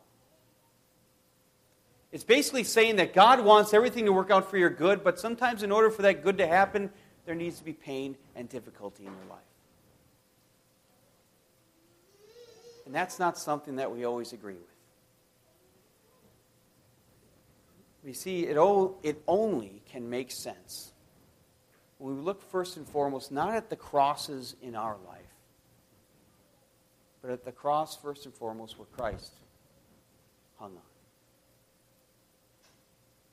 It's 2.10 2.24
basically 2.24 2.64
saying 2.64 2.96
that 2.96 3.14
God 3.14 3.42
wants 3.42 3.72
everything 3.72 4.04
to 4.04 4.12
work 4.12 4.30
out 4.30 4.50
for 4.50 4.58
your 4.58 4.68
good, 4.68 5.02
but 5.02 5.18
sometimes 5.18 5.62
in 5.62 5.72
order 5.72 5.90
for 5.90 6.02
that 6.02 6.22
good 6.22 6.38
to 6.38 6.46
happen, 6.46 6.90
there 7.24 7.34
needs 7.34 7.58
to 7.58 7.64
be 7.64 7.72
pain 7.72 8.16
and 8.34 8.48
difficulty 8.48 9.04
in 9.06 9.12
your 9.12 9.30
life. 9.30 9.38
And 12.84 12.94
that's 12.94 13.18
not 13.18 13.38
something 13.38 13.76
that 13.76 13.90
we 13.90 14.04
always 14.04 14.32
agree 14.32 14.54
with. 14.54 14.71
We 18.04 18.12
see, 18.12 18.46
it, 18.46 18.56
o- 18.56 18.96
it 19.02 19.22
only 19.28 19.82
can 19.86 20.10
make 20.10 20.32
sense 20.32 20.92
when 21.98 22.16
we 22.16 22.22
look 22.22 22.42
first 22.50 22.76
and 22.76 22.88
foremost 22.88 23.30
not 23.30 23.54
at 23.54 23.70
the 23.70 23.76
crosses 23.76 24.56
in 24.60 24.74
our 24.74 24.96
life, 25.06 25.20
but 27.20 27.30
at 27.30 27.44
the 27.44 27.52
cross 27.52 27.96
first 27.96 28.24
and 28.24 28.34
foremost 28.34 28.76
where 28.76 28.86
Christ 28.86 29.32
hung 30.58 30.72
on. 30.72 30.82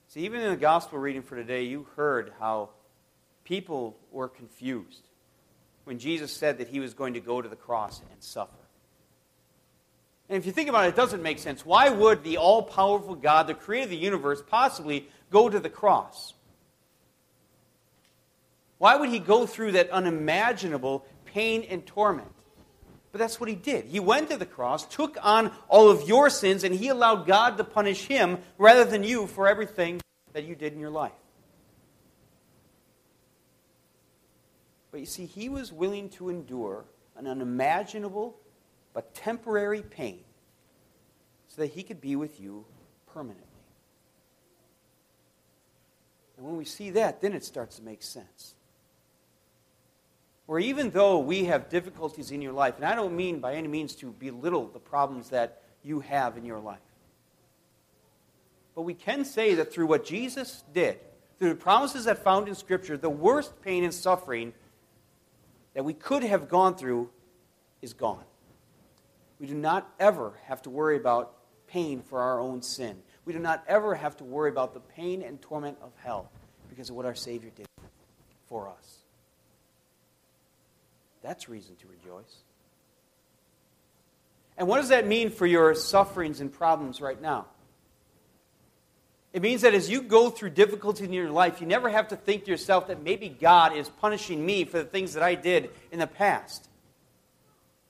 See, 0.09 0.21
even 0.21 0.41
in 0.41 0.51
the 0.51 0.57
gospel 0.57 0.99
reading 0.99 1.23
for 1.23 1.35
today, 1.35 1.63
you 1.63 1.87
heard 1.95 2.31
how 2.39 2.69
people 3.43 3.97
were 4.11 4.27
confused 4.27 5.07
when 5.85 5.97
Jesus 5.97 6.31
said 6.31 6.59
that 6.59 6.67
he 6.67 6.79
was 6.79 6.93
going 6.93 7.15
to 7.15 7.19
go 7.19 7.41
to 7.41 7.49
the 7.49 7.55
cross 7.55 8.01
and 8.11 8.23
suffer. 8.23 8.53
And 10.29 10.37
if 10.37 10.45
you 10.45 10.51
think 10.51 10.69
about 10.69 10.85
it, 10.85 10.89
it 10.89 10.95
doesn't 10.95 11.23
make 11.23 11.39
sense. 11.39 11.65
Why 11.65 11.89
would 11.89 12.23
the 12.23 12.37
all 12.37 12.61
powerful 12.61 13.15
God, 13.15 13.47
the 13.47 13.55
creator 13.55 13.85
of 13.85 13.89
the 13.89 13.97
universe, 13.97 14.43
possibly 14.47 15.07
go 15.31 15.49
to 15.49 15.59
the 15.59 15.69
cross? 15.69 16.33
Why 18.77 18.95
would 18.95 19.09
he 19.09 19.19
go 19.19 19.47
through 19.47 19.73
that 19.73 19.89
unimaginable 19.89 21.05
pain 21.25 21.65
and 21.69 21.85
torment? 21.85 22.31
But 23.11 23.17
that's 23.17 23.39
what 23.39 23.49
he 23.49 23.55
did. 23.55 23.85
He 23.85 23.99
went 23.99 24.29
to 24.29 24.37
the 24.37 24.45
cross, 24.45 24.85
took 24.85 25.17
on 25.23 25.51
all 25.67 25.89
of 25.89 26.07
your 26.07 26.29
sins, 26.29 26.63
and 26.63 26.75
he 26.75 26.89
allowed 26.89 27.25
God 27.25 27.57
to 27.57 27.63
punish 27.63 28.05
him 28.05 28.37
rather 28.59 28.85
than 28.85 29.03
you 29.03 29.25
for 29.25 29.47
everything 29.47 29.99
that 30.33 30.43
you 30.43 30.53
did 30.53 30.73
in 30.73 30.79
your 30.79 30.91
life. 30.91 31.11
But 34.91 34.99
you 34.99 35.07
see, 35.07 35.25
he 35.25 35.49
was 35.49 35.73
willing 35.73 36.09
to 36.11 36.29
endure 36.29 36.85
an 37.17 37.25
unimaginable 37.25 38.37
but 38.93 39.13
temporary 39.13 39.81
pain 39.81 40.19
so 41.47 41.61
that 41.61 41.71
he 41.71 41.83
could 41.83 42.01
be 42.01 42.15
with 42.15 42.39
you 42.39 42.65
permanently. 43.07 43.45
And 46.37 46.45
when 46.45 46.57
we 46.57 46.65
see 46.65 46.91
that, 46.91 47.21
then 47.21 47.33
it 47.33 47.43
starts 47.43 47.77
to 47.77 47.83
make 47.83 48.01
sense 48.01 48.55
where 50.49 50.57
even 50.59 50.89
though 50.89 51.19
we 51.19 51.45
have 51.45 51.69
difficulties 51.69 52.31
in 52.31 52.41
your 52.41 52.53
life, 52.53 52.73
and 52.77 52.83
I 52.83 52.95
don't 52.95 53.15
mean 53.15 53.39
by 53.39 53.53
any 53.53 53.67
means 53.67 53.93
to 53.97 54.07
belittle 54.13 54.65
the 54.65 54.79
problems 54.79 55.29
that 55.29 55.61
you 55.83 55.99
have 55.99 56.37
in 56.37 56.43
your 56.43 56.57
life, 56.57 56.79
but 58.73 58.81
we 58.81 58.95
can 58.95 59.25
say 59.25 59.53
that 59.53 59.71
through 59.71 59.85
what 59.85 60.03
Jesus 60.03 60.63
did, 60.73 60.97
through 61.37 61.49
the 61.49 61.55
promises 61.55 62.05
that 62.05 62.23
found 62.23 62.47
in 62.47 62.55
Scripture, 62.55 62.97
the 62.97 63.11
worst 63.11 63.61
pain 63.61 63.83
and 63.83 63.93
suffering 63.93 64.51
that 65.75 65.85
we 65.85 65.93
could 65.93 66.23
have 66.23 66.49
gone 66.49 66.75
through 66.75 67.11
is 67.83 67.93
gone. 67.93 68.23
We 69.39 69.47
do 69.47 69.55
not 69.55 69.89
ever 69.99 70.33
have 70.45 70.61
to 70.63 70.69
worry 70.69 70.97
about 70.97 71.33
pain 71.67 72.01
for 72.01 72.21
our 72.21 72.39
own 72.39 72.61
sin. 72.61 72.97
We 73.25 73.33
do 73.33 73.39
not 73.39 73.63
ever 73.67 73.95
have 73.95 74.17
to 74.17 74.23
worry 74.23 74.49
about 74.49 74.73
the 74.73 74.79
pain 74.79 75.21
and 75.21 75.41
torment 75.41 75.77
of 75.81 75.91
hell 76.03 76.31
because 76.69 76.89
of 76.89 76.95
what 76.95 77.05
our 77.05 77.15
Savior 77.15 77.51
did 77.55 77.67
for 78.47 78.69
us. 78.69 78.97
That's 81.21 81.47
reason 81.47 81.75
to 81.77 81.87
rejoice. 81.87 82.37
And 84.57 84.67
what 84.67 84.77
does 84.77 84.89
that 84.89 85.07
mean 85.07 85.29
for 85.29 85.45
your 85.45 85.73
sufferings 85.75 86.41
and 86.41 86.51
problems 86.51 87.01
right 87.01 87.21
now? 87.21 87.45
It 89.31 89.41
means 89.41 89.61
that 89.61 89.73
as 89.73 89.89
you 89.89 90.01
go 90.01 90.29
through 90.29 90.51
difficulty 90.51 91.03
in 91.03 91.13
your 91.13 91.29
life, 91.29 91.61
you 91.61 91.67
never 91.67 91.89
have 91.89 92.07
to 92.09 92.15
think 92.15 92.45
to 92.45 92.51
yourself 92.51 92.87
that 92.87 93.03
maybe 93.03 93.29
God 93.29 93.75
is 93.75 93.87
punishing 93.87 94.43
me 94.43 94.65
for 94.65 94.79
the 94.79 94.85
things 94.85 95.13
that 95.13 95.23
I 95.23 95.35
did 95.35 95.69
in 95.91 95.99
the 95.99 96.07
past. 96.07 96.68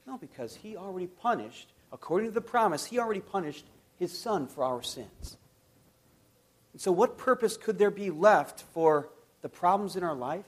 No, 0.09 0.17
because 0.17 0.55
He 0.55 0.75
already 0.75 1.07
punished, 1.07 1.71
according 1.93 2.29
to 2.29 2.33
the 2.33 2.41
promise, 2.41 2.85
He 2.85 2.97
already 2.99 3.21
punished 3.21 3.65
His 3.97 4.17
Son 4.17 4.47
for 4.47 4.63
our 4.63 4.81
sins. 4.81 5.37
And 6.73 6.81
so, 6.81 6.91
what 6.91 7.17
purpose 7.17 7.55
could 7.55 7.77
there 7.77 7.91
be 7.91 8.09
left 8.09 8.63
for 8.73 9.09
the 9.41 9.49
problems 9.49 9.95
in 9.95 10.03
our 10.03 10.15
life? 10.15 10.45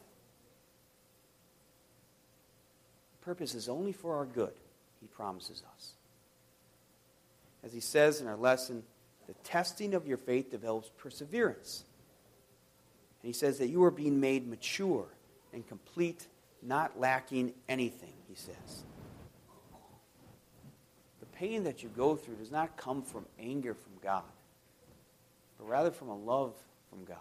purpose 3.21 3.55
is 3.55 3.69
only 3.69 3.91
for 3.91 4.17
our 4.17 4.25
good, 4.25 4.53
he 4.99 5.07
promises 5.07 5.63
us. 5.75 5.91
As 7.63 7.71
he 7.71 7.79
says 7.79 8.19
in 8.19 8.27
our 8.27 8.35
lesson, 8.35 8.83
the 9.27 9.33
testing 9.43 9.93
of 9.93 10.07
your 10.07 10.17
faith 10.17 10.51
develops 10.51 10.89
perseverance. 10.97 11.83
And 13.21 13.27
he 13.27 13.33
says 13.33 13.59
that 13.59 13.67
you 13.67 13.83
are 13.83 13.91
being 13.91 14.19
made 14.19 14.47
mature 14.47 15.05
and 15.53 15.65
complete, 15.67 16.27
not 16.61 16.99
lacking 16.99 17.53
anything, 17.69 18.13
he 18.27 18.35
says. 18.35 18.83
Pain 21.41 21.63
that 21.63 21.81
you 21.81 21.89
go 21.89 22.15
through 22.15 22.35
does 22.35 22.51
not 22.51 22.77
come 22.77 23.01
from 23.01 23.25
anger 23.39 23.73
from 23.73 23.93
God, 24.03 24.23
but 25.57 25.67
rather 25.67 25.91
from 25.91 26.09
a 26.09 26.15
love 26.15 26.53
from 26.89 27.03
God 27.03 27.17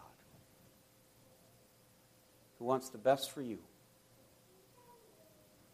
who 2.59 2.67
wants 2.67 2.91
the 2.91 2.99
best 2.99 3.33
for 3.33 3.41
you 3.41 3.59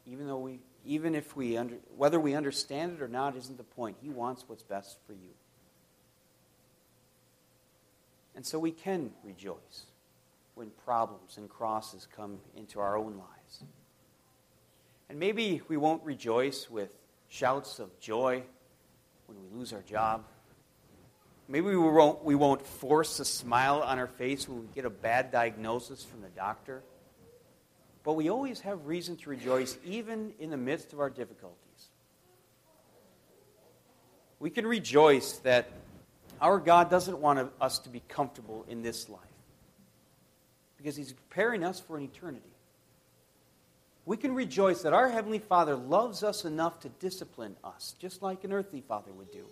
even 0.07 0.27
though 0.27 0.39
we 0.39 0.61
even 0.85 1.17
if 1.17 1.35
we 1.35 1.57
under, 1.57 1.75
whether 1.97 2.21
we 2.21 2.35
understand 2.35 2.93
it 2.93 3.03
or 3.03 3.09
not 3.09 3.37
isn't 3.37 3.57
the 3.57 3.65
point. 3.65 3.97
He 4.01 4.09
wants 4.09 4.45
what's 4.47 4.63
best 4.63 4.99
for 5.05 5.15
you. 5.15 5.35
And 8.37 8.47
so 8.47 8.61
we 8.61 8.71
can 8.71 9.11
rejoice 9.25 9.87
when 10.55 10.71
problems 10.85 11.39
and 11.39 11.49
crosses 11.49 12.07
come 12.15 12.39
into 12.57 12.79
our 12.79 12.97
own 12.97 13.17
lives. 13.17 13.65
And 15.09 15.19
maybe 15.19 15.61
we 15.67 15.77
won't 15.77 16.05
rejoice 16.05 16.71
with 16.71 16.91
shouts 17.29 17.79
of 17.79 17.99
joy 18.01 18.43
when 19.27 19.39
we 19.41 19.59
lose 19.59 19.73
our 19.73 19.83
job. 19.83 20.25
Maybe 21.49 21.67
we 21.67 21.77
won't, 21.77 22.25
we 22.25 22.35
won't 22.35 22.67
force 22.67 23.21
a 23.21 23.25
smile 23.25 23.83
on 23.83 23.99
our 23.99 24.07
face 24.07 24.49
when 24.49 24.61
we 24.61 24.67
get 24.75 24.85
a 24.85 24.91
bad 24.91 25.31
diagnosis 25.31 26.03
from 26.05 26.21
the 26.21 26.29
doctor. 26.29 26.83
But 28.03 28.15
we 28.15 28.31
always 28.31 28.61
have 28.61 28.87
reason 28.87 29.17
to 29.19 29.31
rejoice, 29.31 29.79
even 29.85 30.33
in 30.39 30.51
the 30.51 30.57
midst 30.57 30.93
of 30.93 31.01
our 31.01 31.11
difficulties. 31.11 31.57
We 34.39 34.51
can 34.51 34.67
rejoice 34.67 35.39
that 35.39 35.69
our 36.41 36.59
God 36.59 36.91
doesn't 36.91 37.19
want 37.19 37.51
us 37.61 37.79
to 37.81 37.89
be 37.89 38.03
comfortable 38.09 38.65
in 38.69 38.83
this 38.83 39.09
life 39.09 39.21
because 40.77 40.97
He's 40.97 41.13
preparing 41.13 41.65
us 41.65 41.81
for 41.81 41.97
an 41.97 42.05
eternity. 42.05 42.56
We 44.07 44.17
can 44.17 44.35
rejoice 44.37 44.83
that 44.83 44.93
our 44.93 45.09
Heavenly 45.09 45.41
Father 45.41 45.75
loves 45.75 46.23
us 46.23 46.45
enough 46.45 46.79
to 46.81 46.89
discipline 46.89 47.57
us, 47.65 47.97
just 47.99 48.23
like 48.23 48.45
an 48.45 48.53
earthly 48.53 48.81
father 48.81 49.13
would 49.13 49.33
do, 49.33 49.45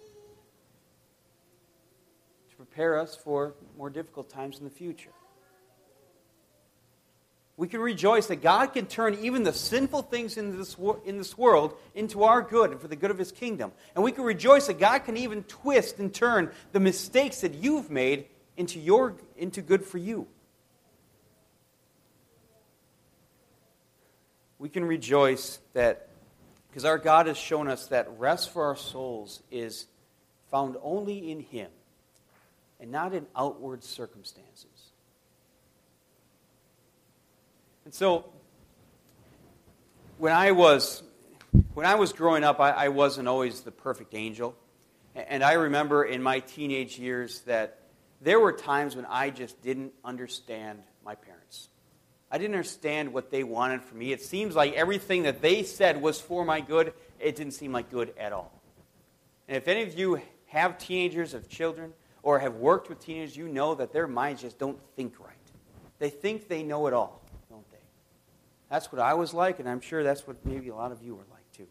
to 2.50 2.56
prepare 2.56 2.96
us 3.00 3.16
for 3.16 3.54
more 3.76 3.90
difficult 3.90 4.30
times 4.30 4.58
in 4.58 4.64
the 4.64 4.70
future. 4.70 5.11
We 7.56 7.66
can 7.66 7.80
rejoice 7.80 8.28
that 8.28 8.42
God 8.42 8.66
can 8.73 8.87
turn 8.87 9.18
even 9.23 9.42
the 9.42 9.52
sinful 9.52 10.02
things 10.02 10.37
in 10.37 10.56
this, 10.56 10.78
wor- 10.78 11.00
in 11.04 11.18
this 11.18 11.37
world 11.37 11.75
into 11.94 12.23
our 12.25 12.40
good 12.42 12.70
and 12.70 12.80
for 12.80 12.88
the 12.88 12.96
good 12.96 13.11
of 13.11 13.18
His 13.18 13.32
kingdom. 13.32 13.73
And 13.94 14.04
we 14.04 14.12
can 14.12 14.25
rejoice 14.25 14.68
that 14.68 14.78
God 14.78 15.00
can 15.00 15.16
even 15.16 15.42
twist 15.44 15.99
and 15.99 16.14
turn 16.14 16.50
the 16.73 16.80
mistakes 16.80 17.40
that 17.40 17.54
you've 17.54 17.90
made 17.90 18.26
into, 18.56 18.78
your, 18.78 19.16
into 19.37 19.62
good 19.62 19.84
for 19.84 19.99
you. 19.99 20.28
We 24.64 24.71
can 24.71 24.87
rejoice 24.87 25.59
that 25.75 26.09
because 26.68 26.87
our 26.87 26.97
God 26.97 27.26
has 27.26 27.37
shown 27.37 27.68
us 27.68 27.88
that 27.88 28.09
rest 28.16 28.50
for 28.50 28.64
our 28.64 28.76
souls 28.76 29.42
is 29.50 29.85
found 30.50 30.78
only 30.83 31.30
in 31.30 31.40
Him 31.40 31.71
and 32.80 32.90
not 32.90 33.12
in 33.12 33.26
outward 33.37 33.85
circumstances. 33.85 34.92
And 37.85 37.92
so, 37.92 38.25
when 40.16 40.33
I 40.33 40.52
was 40.52 41.02
when 41.75 41.85
I 41.85 41.97
was 41.97 42.14
growing 42.14 42.42
up, 42.42 42.59
I, 42.59 42.71
I, 42.71 42.88
wasn't 42.88 43.28
always 43.28 43.61
the 43.61 43.71
perfect 43.71 44.14
angel. 44.14 44.56
And 45.14 45.44
I 45.44 45.52
remember 45.52 46.04
in 46.04 46.23
my 46.23 46.40
teenage 46.40 46.99
years 46.99 47.40
that 47.42 47.80
there 48.23 48.40
were 48.40 48.54
times 48.54 48.97
when 48.97 49.04
I 49.04 49.28
just 49.28 49.61
didn't 49.61 49.92
understand 50.02 50.78
my 51.04 51.16
parents. 51.16 51.68
I 52.34 52.38
didn't 52.38 52.56
understand 52.56 53.12
what 53.12 53.30
they 53.30 53.44
wanted 53.44 53.80
from 53.84 54.00
me. 54.00 54.10
It 54.10 54.20
seems 54.20 54.56
like 54.56 54.72
everything 54.72 55.22
that 55.22 55.40
they 55.40 55.62
said 55.62 56.02
was 56.02 56.20
for 56.20 56.44
my 56.44 56.60
good. 56.60 56.92
It 57.20 57.36
didn't 57.36 57.52
seem 57.52 57.70
like 57.70 57.92
good 57.92 58.12
at 58.18 58.32
all. 58.32 58.60
And 59.46 59.56
if 59.56 59.68
any 59.68 59.84
of 59.84 59.96
you 59.96 60.20
have 60.46 60.76
teenagers, 60.76 61.30
have 61.30 61.48
children, 61.48 61.92
or 62.24 62.40
have 62.40 62.56
worked 62.56 62.88
with 62.88 62.98
teenagers, 62.98 63.36
you 63.36 63.46
know 63.46 63.76
that 63.76 63.92
their 63.92 64.08
minds 64.08 64.42
just 64.42 64.58
don't 64.58 64.76
think 64.96 65.20
right. 65.20 65.36
They 66.00 66.10
think 66.10 66.48
they 66.48 66.64
know 66.64 66.88
it 66.88 66.92
all, 66.92 67.22
don't 67.48 67.70
they? 67.70 67.78
That's 68.68 68.90
what 68.90 69.00
I 69.00 69.14
was 69.14 69.32
like, 69.32 69.60
and 69.60 69.68
I'm 69.68 69.80
sure 69.80 70.02
that's 70.02 70.26
what 70.26 70.44
maybe 70.44 70.70
a 70.70 70.74
lot 70.74 70.90
of 70.90 71.04
you 71.04 71.14
are 71.14 71.26
like 71.30 71.52
too. 71.56 71.68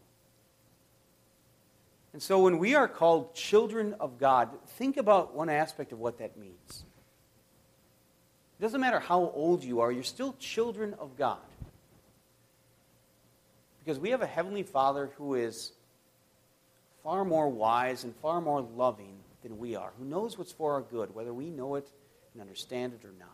And 2.14 2.22
so 2.22 2.42
when 2.42 2.56
we 2.56 2.74
are 2.74 2.88
called 2.88 3.34
children 3.34 3.96
of 4.00 4.16
God, 4.16 4.48
think 4.78 4.96
about 4.96 5.34
one 5.34 5.50
aspect 5.50 5.92
of 5.92 5.98
what 5.98 6.16
that 6.20 6.38
means. 6.38 6.84
It 8.58 8.62
doesn't 8.62 8.80
matter 8.80 9.00
how 9.00 9.32
old 9.34 9.64
you 9.64 9.80
are, 9.80 9.90
you're 9.90 10.02
still 10.02 10.34
children 10.38 10.94
of 10.98 11.16
God. 11.16 11.38
Because 13.84 13.98
we 13.98 14.10
have 14.10 14.22
a 14.22 14.26
Heavenly 14.26 14.62
Father 14.62 15.10
who 15.16 15.34
is 15.34 15.72
far 17.02 17.24
more 17.24 17.48
wise 17.48 18.04
and 18.04 18.14
far 18.16 18.40
more 18.40 18.62
loving 18.62 19.16
than 19.42 19.58
we 19.58 19.76
are, 19.76 19.92
who 19.98 20.04
knows 20.04 20.38
what's 20.38 20.52
for 20.52 20.72
our 20.72 20.80
good, 20.80 21.14
whether 21.14 21.34
we 21.34 21.50
know 21.50 21.74
it 21.74 21.90
and 22.32 22.40
understand 22.40 22.94
it 22.94 23.04
or 23.04 23.12
not. 23.18 23.28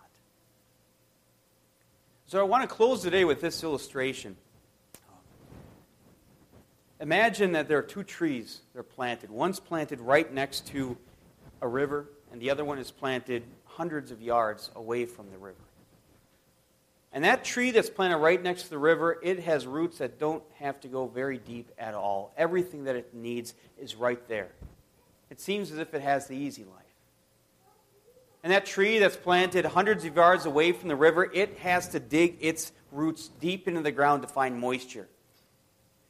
So 2.27 2.41
I 2.41 2.43
want 2.43 2.69
to 2.69 2.75
close 2.75 3.03
today 3.03 3.25
with 3.25 3.41
this 3.41 3.63
illustration. 3.63 4.37
Imagine 7.01 7.53
that 7.53 7.67
there 7.67 7.79
are 7.79 7.83
two 7.83 8.03
trees 8.03 8.61
that 8.73 8.81
are 8.81 8.85
planted. 8.85 9.31
One's 9.31 9.59
planted 9.59 10.01
right 10.01 10.33
next 10.33 10.67
to 10.69 10.97
a 11.63 11.69
river, 11.69 12.07
and 12.31 12.41
the 12.41 12.51
other 12.51 12.65
one 12.65 12.79
is 12.79 12.91
planted 12.91 13.43
hundreds 13.81 14.11
of 14.11 14.21
yards 14.21 14.71
away 14.77 15.07
from 15.07 15.31
the 15.31 15.39
river. 15.39 15.57
And 17.15 17.25
that 17.25 17.45
tree 17.45 17.71
that's 17.71 17.89
planted 17.89 18.19
right 18.19 18.41
next 18.43 18.65
to 18.65 18.69
the 18.69 18.77
river, 18.77 19.19
it 19.23 19.41
has 19.41 19.67
roots 19.67 19.97
that 19.99 20.19
don't 20.19 20.43
have 20.57 20.79
to 20.83 20.89
go 20.89 21.07
very 21.07 21.39
deep 21.39 21.71
at 21.79 21.95
all. 21.95 22.35
Everything 22.37 22.85
that 22.85 22.95
it 22.95 23.15
needs 23.15 23.55
is 23.81 23.97
right 23.97 24.21
there. 24.29 24.51
It 25.31 25.41
seems 25.41 25.73
as 25.73 25.79
if 25.79 25.95
it 25.95 26.03
has 26.03 26.27
the 26.27 26.37
easy 26.37 26.65
life. 26.65 26.75
And 28.43 28.53
that 28.53 28.67
tree 28.67 28.99
that's 28.99 29.17
planted 29.17 29.65
hundreds 29.65 30.05
of 30.05 30.15
yards 30.15 30.45
away 30.45 30.73
from 30.73 30.91
the 30.91 30.97
river, 30.97 31.25
it 31.33 31.57
has 31.61 31.89
to 31.89 32.01
dig 32.01 32.37
its 32.43 32.73
roots 32.93 33.31
deep 33.41 33.67
into 33.67 33.81
the 33.81 33.93
ground 33.93 34.21
to 34.21 34.29
find 34.29 34.61
moisture. 34.61 35.09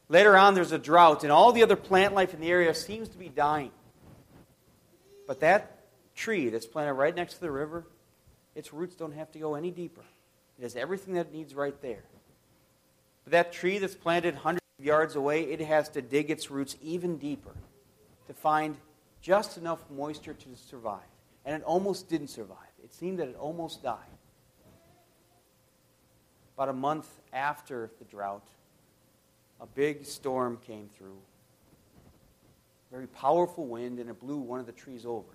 Later 0.08 0.36
on, 0.36 0.54
there's 0.54 0.72
a 0.72 0.78
drought, 0.78 1.22
and 1.22 1.30
all 1.30 1.52
the 1.52 1.62
other 1.62 1.76
plant 1.76 2.14
life 2.14 2.34
in 2.34 2.40
the 2.40 2.50
area 2.50 2.74
seems 2.74 3.08
to 3.10 3.16
be 3.16 3.28
dying. 3.28 3.70
But 5.28 5.38
that 5.38 5.79
tree 6.20 6.50
that's 6.50 6.66
planted 6.66 6.92
right 6.92 7.16
next 7.16 7.34
to 7.34 7.40
the 7.40 7.50
river, 7.50 7.86
its 8.54 8.72
roots 8.74 8.94
don't 8.94 9.12
have 9.12 9.32
to 9.32 9.38
go 9.38 9.54
any 9.54 9.70
deeper. 9.70 10.02
It 10.58 10.62
has 10.62 10.76
everything 10.76 11.14
that 11.14 11.28
it 11.28 11.32
needs 11.32 11.54
right 11.54 11.80
there. 11.80 12.04
But 13.24 13.32
that 13.32 13.52
tree 13.52 13.78
that's 13.78 13.94
planted 13.94 14.34
hundreds 14.34 14.66
of 14.78 14.84
yards 14.84 15.16
away, 15.16 15.44
it 15.44 15.60
has 15.60 15.88
to 15.90 16.02
dig 16.02 16.30
its 16.30 16.50
roots 16.50 16.76
even 16.82 17.16
deeper 17.16 17.54
to 18.26 18.34
find 18.34 18.76
just 19.22 19.56
enough 19.56 19.78
moisture 19.90 20.34
to 20.34 20.48
survive. 20.56 21.00
And 21.46 21.56
it 21.56 21.62
almost 21.64 22.10
didn't 22.10 22.28
survive. 22.28 22.58
It 22.84 22.94
seemed 22.94 23.18
that 23.18 23.28
it 23.28 23.36
almost 23.36 23.82
died. 23.82 23.96
About 26.54 26.68
a 26.68 26.74
month 26.74 27.08
after 27.32 27.90
the 27.98 28.04
drought, 28.04 28.46
a 29.58 29.66
big 29.66 30.04
storm 30.04 30.58
came 30.66 30.90
through. 30.98 31.16
Very 32.92 33.06
powerful 33.06 33.66
wind, 33.66 33.98
and 33.98 34.10
it 34.10 34.20
blew 34.20 34.36
one 34.36 34.60
of 34.60 34.66
the 34.66 34.72
trees 34.72 35.06
over. 35.06 35.32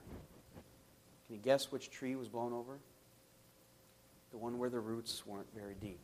Can 1.28 1.36
you 1.36 1.42
guess 1.42 1.72
which 1.72 1.90
tree 1.90 2.16
was 2.16 2.28
blown 2.28 2.54
over? 2.54 2.78
The 4.32 4.38
one 4.38 4.58
where 4.60 4.70
the 4.70 4.80
roots 4.80 5.26
weren't 5.26 5.48
very 5.56 5.76
deep. 5.80 6.02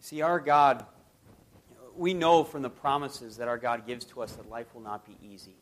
See, 0.00 0.22
our 0.22 0.40
God, 0.40 0.84
we 1.96 2.14
know 2.14 2.44
from 2.44 2.62
the 2.62 2.70
promises 2.70 3.36
that 3.38 3.48
our 3.48 3.58
God 3.58 3.86
gives 3.86 4.04
to 4.06 4.22
us 4.22 4.32
that 4.32 4.48
life 4.48 4.74
will 4.74 4.82
not 4.82 5.06
be 5.06 5.16
easy. 5.22 5.56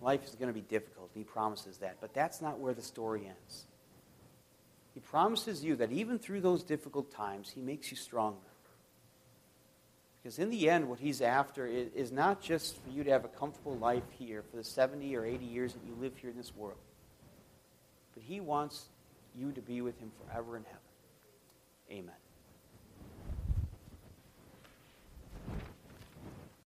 Life 0.00 0.24
is 0.24 0.34
going 0.34 0.48
to 0.48 0.54
be 0.54 0.60
difficult, 0.60 1.10
He 1.14 1.24
promises 1.24 1.78
that. 1.78 1.98
But 2.00 2.12
that's 2.12 2.42
not 2.42 2.58
where 2.58 2.74
the 2.74 2.82
story 2.82 3.26
ends. 3.26 3.64
He 4.94 5.00
promises 5.00 5.64
you 5.64 5.76
that 5.76 5.92
even 5.92 6.18
through 6.18 6.40
those 6.40 6.62
difficult 6.62 7.10
times, 7.10 7.50
He 7.50 7.60
makes 7.60 7.90
you 7.90 7.96
stronger. 7.96 8.51
Because 10.22 10.38
in 10.38 10.50
the 10.50 10.70
end, 10.70 10.88
what 10.88 11.00
he's 11.00 11.20
after 11.20 11.66
is, 11.66 11.88
is, 11.94 12.12
not 12.12 12.40
just 12.40 12.76
for 12.82 12.90
you 12.90 13.02
to 13.02 13.10
have 13.10 13.24
a 13.24 13.28
comfortable 13.28 13.76
life 13.76 14.04
here 14.16 14.44
for 14.50 14.56
the 14.56 14.64
70 14.64 15.16
or 15.16 15.24
80 15.24 15.44
years 15.44 15.72
that 15.72 15.80
you 15.84 15.96
live 16.00 16.16
here 16.16 16.30
in 16.30 16.36
this 16.36 16.54
world, 16.54 16.78
but 18.14 18.22
he 18.22 18.40
wants 18.40 18.84
you 19.36 19.50
to 19.52 19.60
be 19.60 19.80
with 19.80 19.98
him 19.98 20.12
forever 20.24 20.56
in 20.56 20.64
heaven. 20.64 20.78
Amen. 21.90 22.14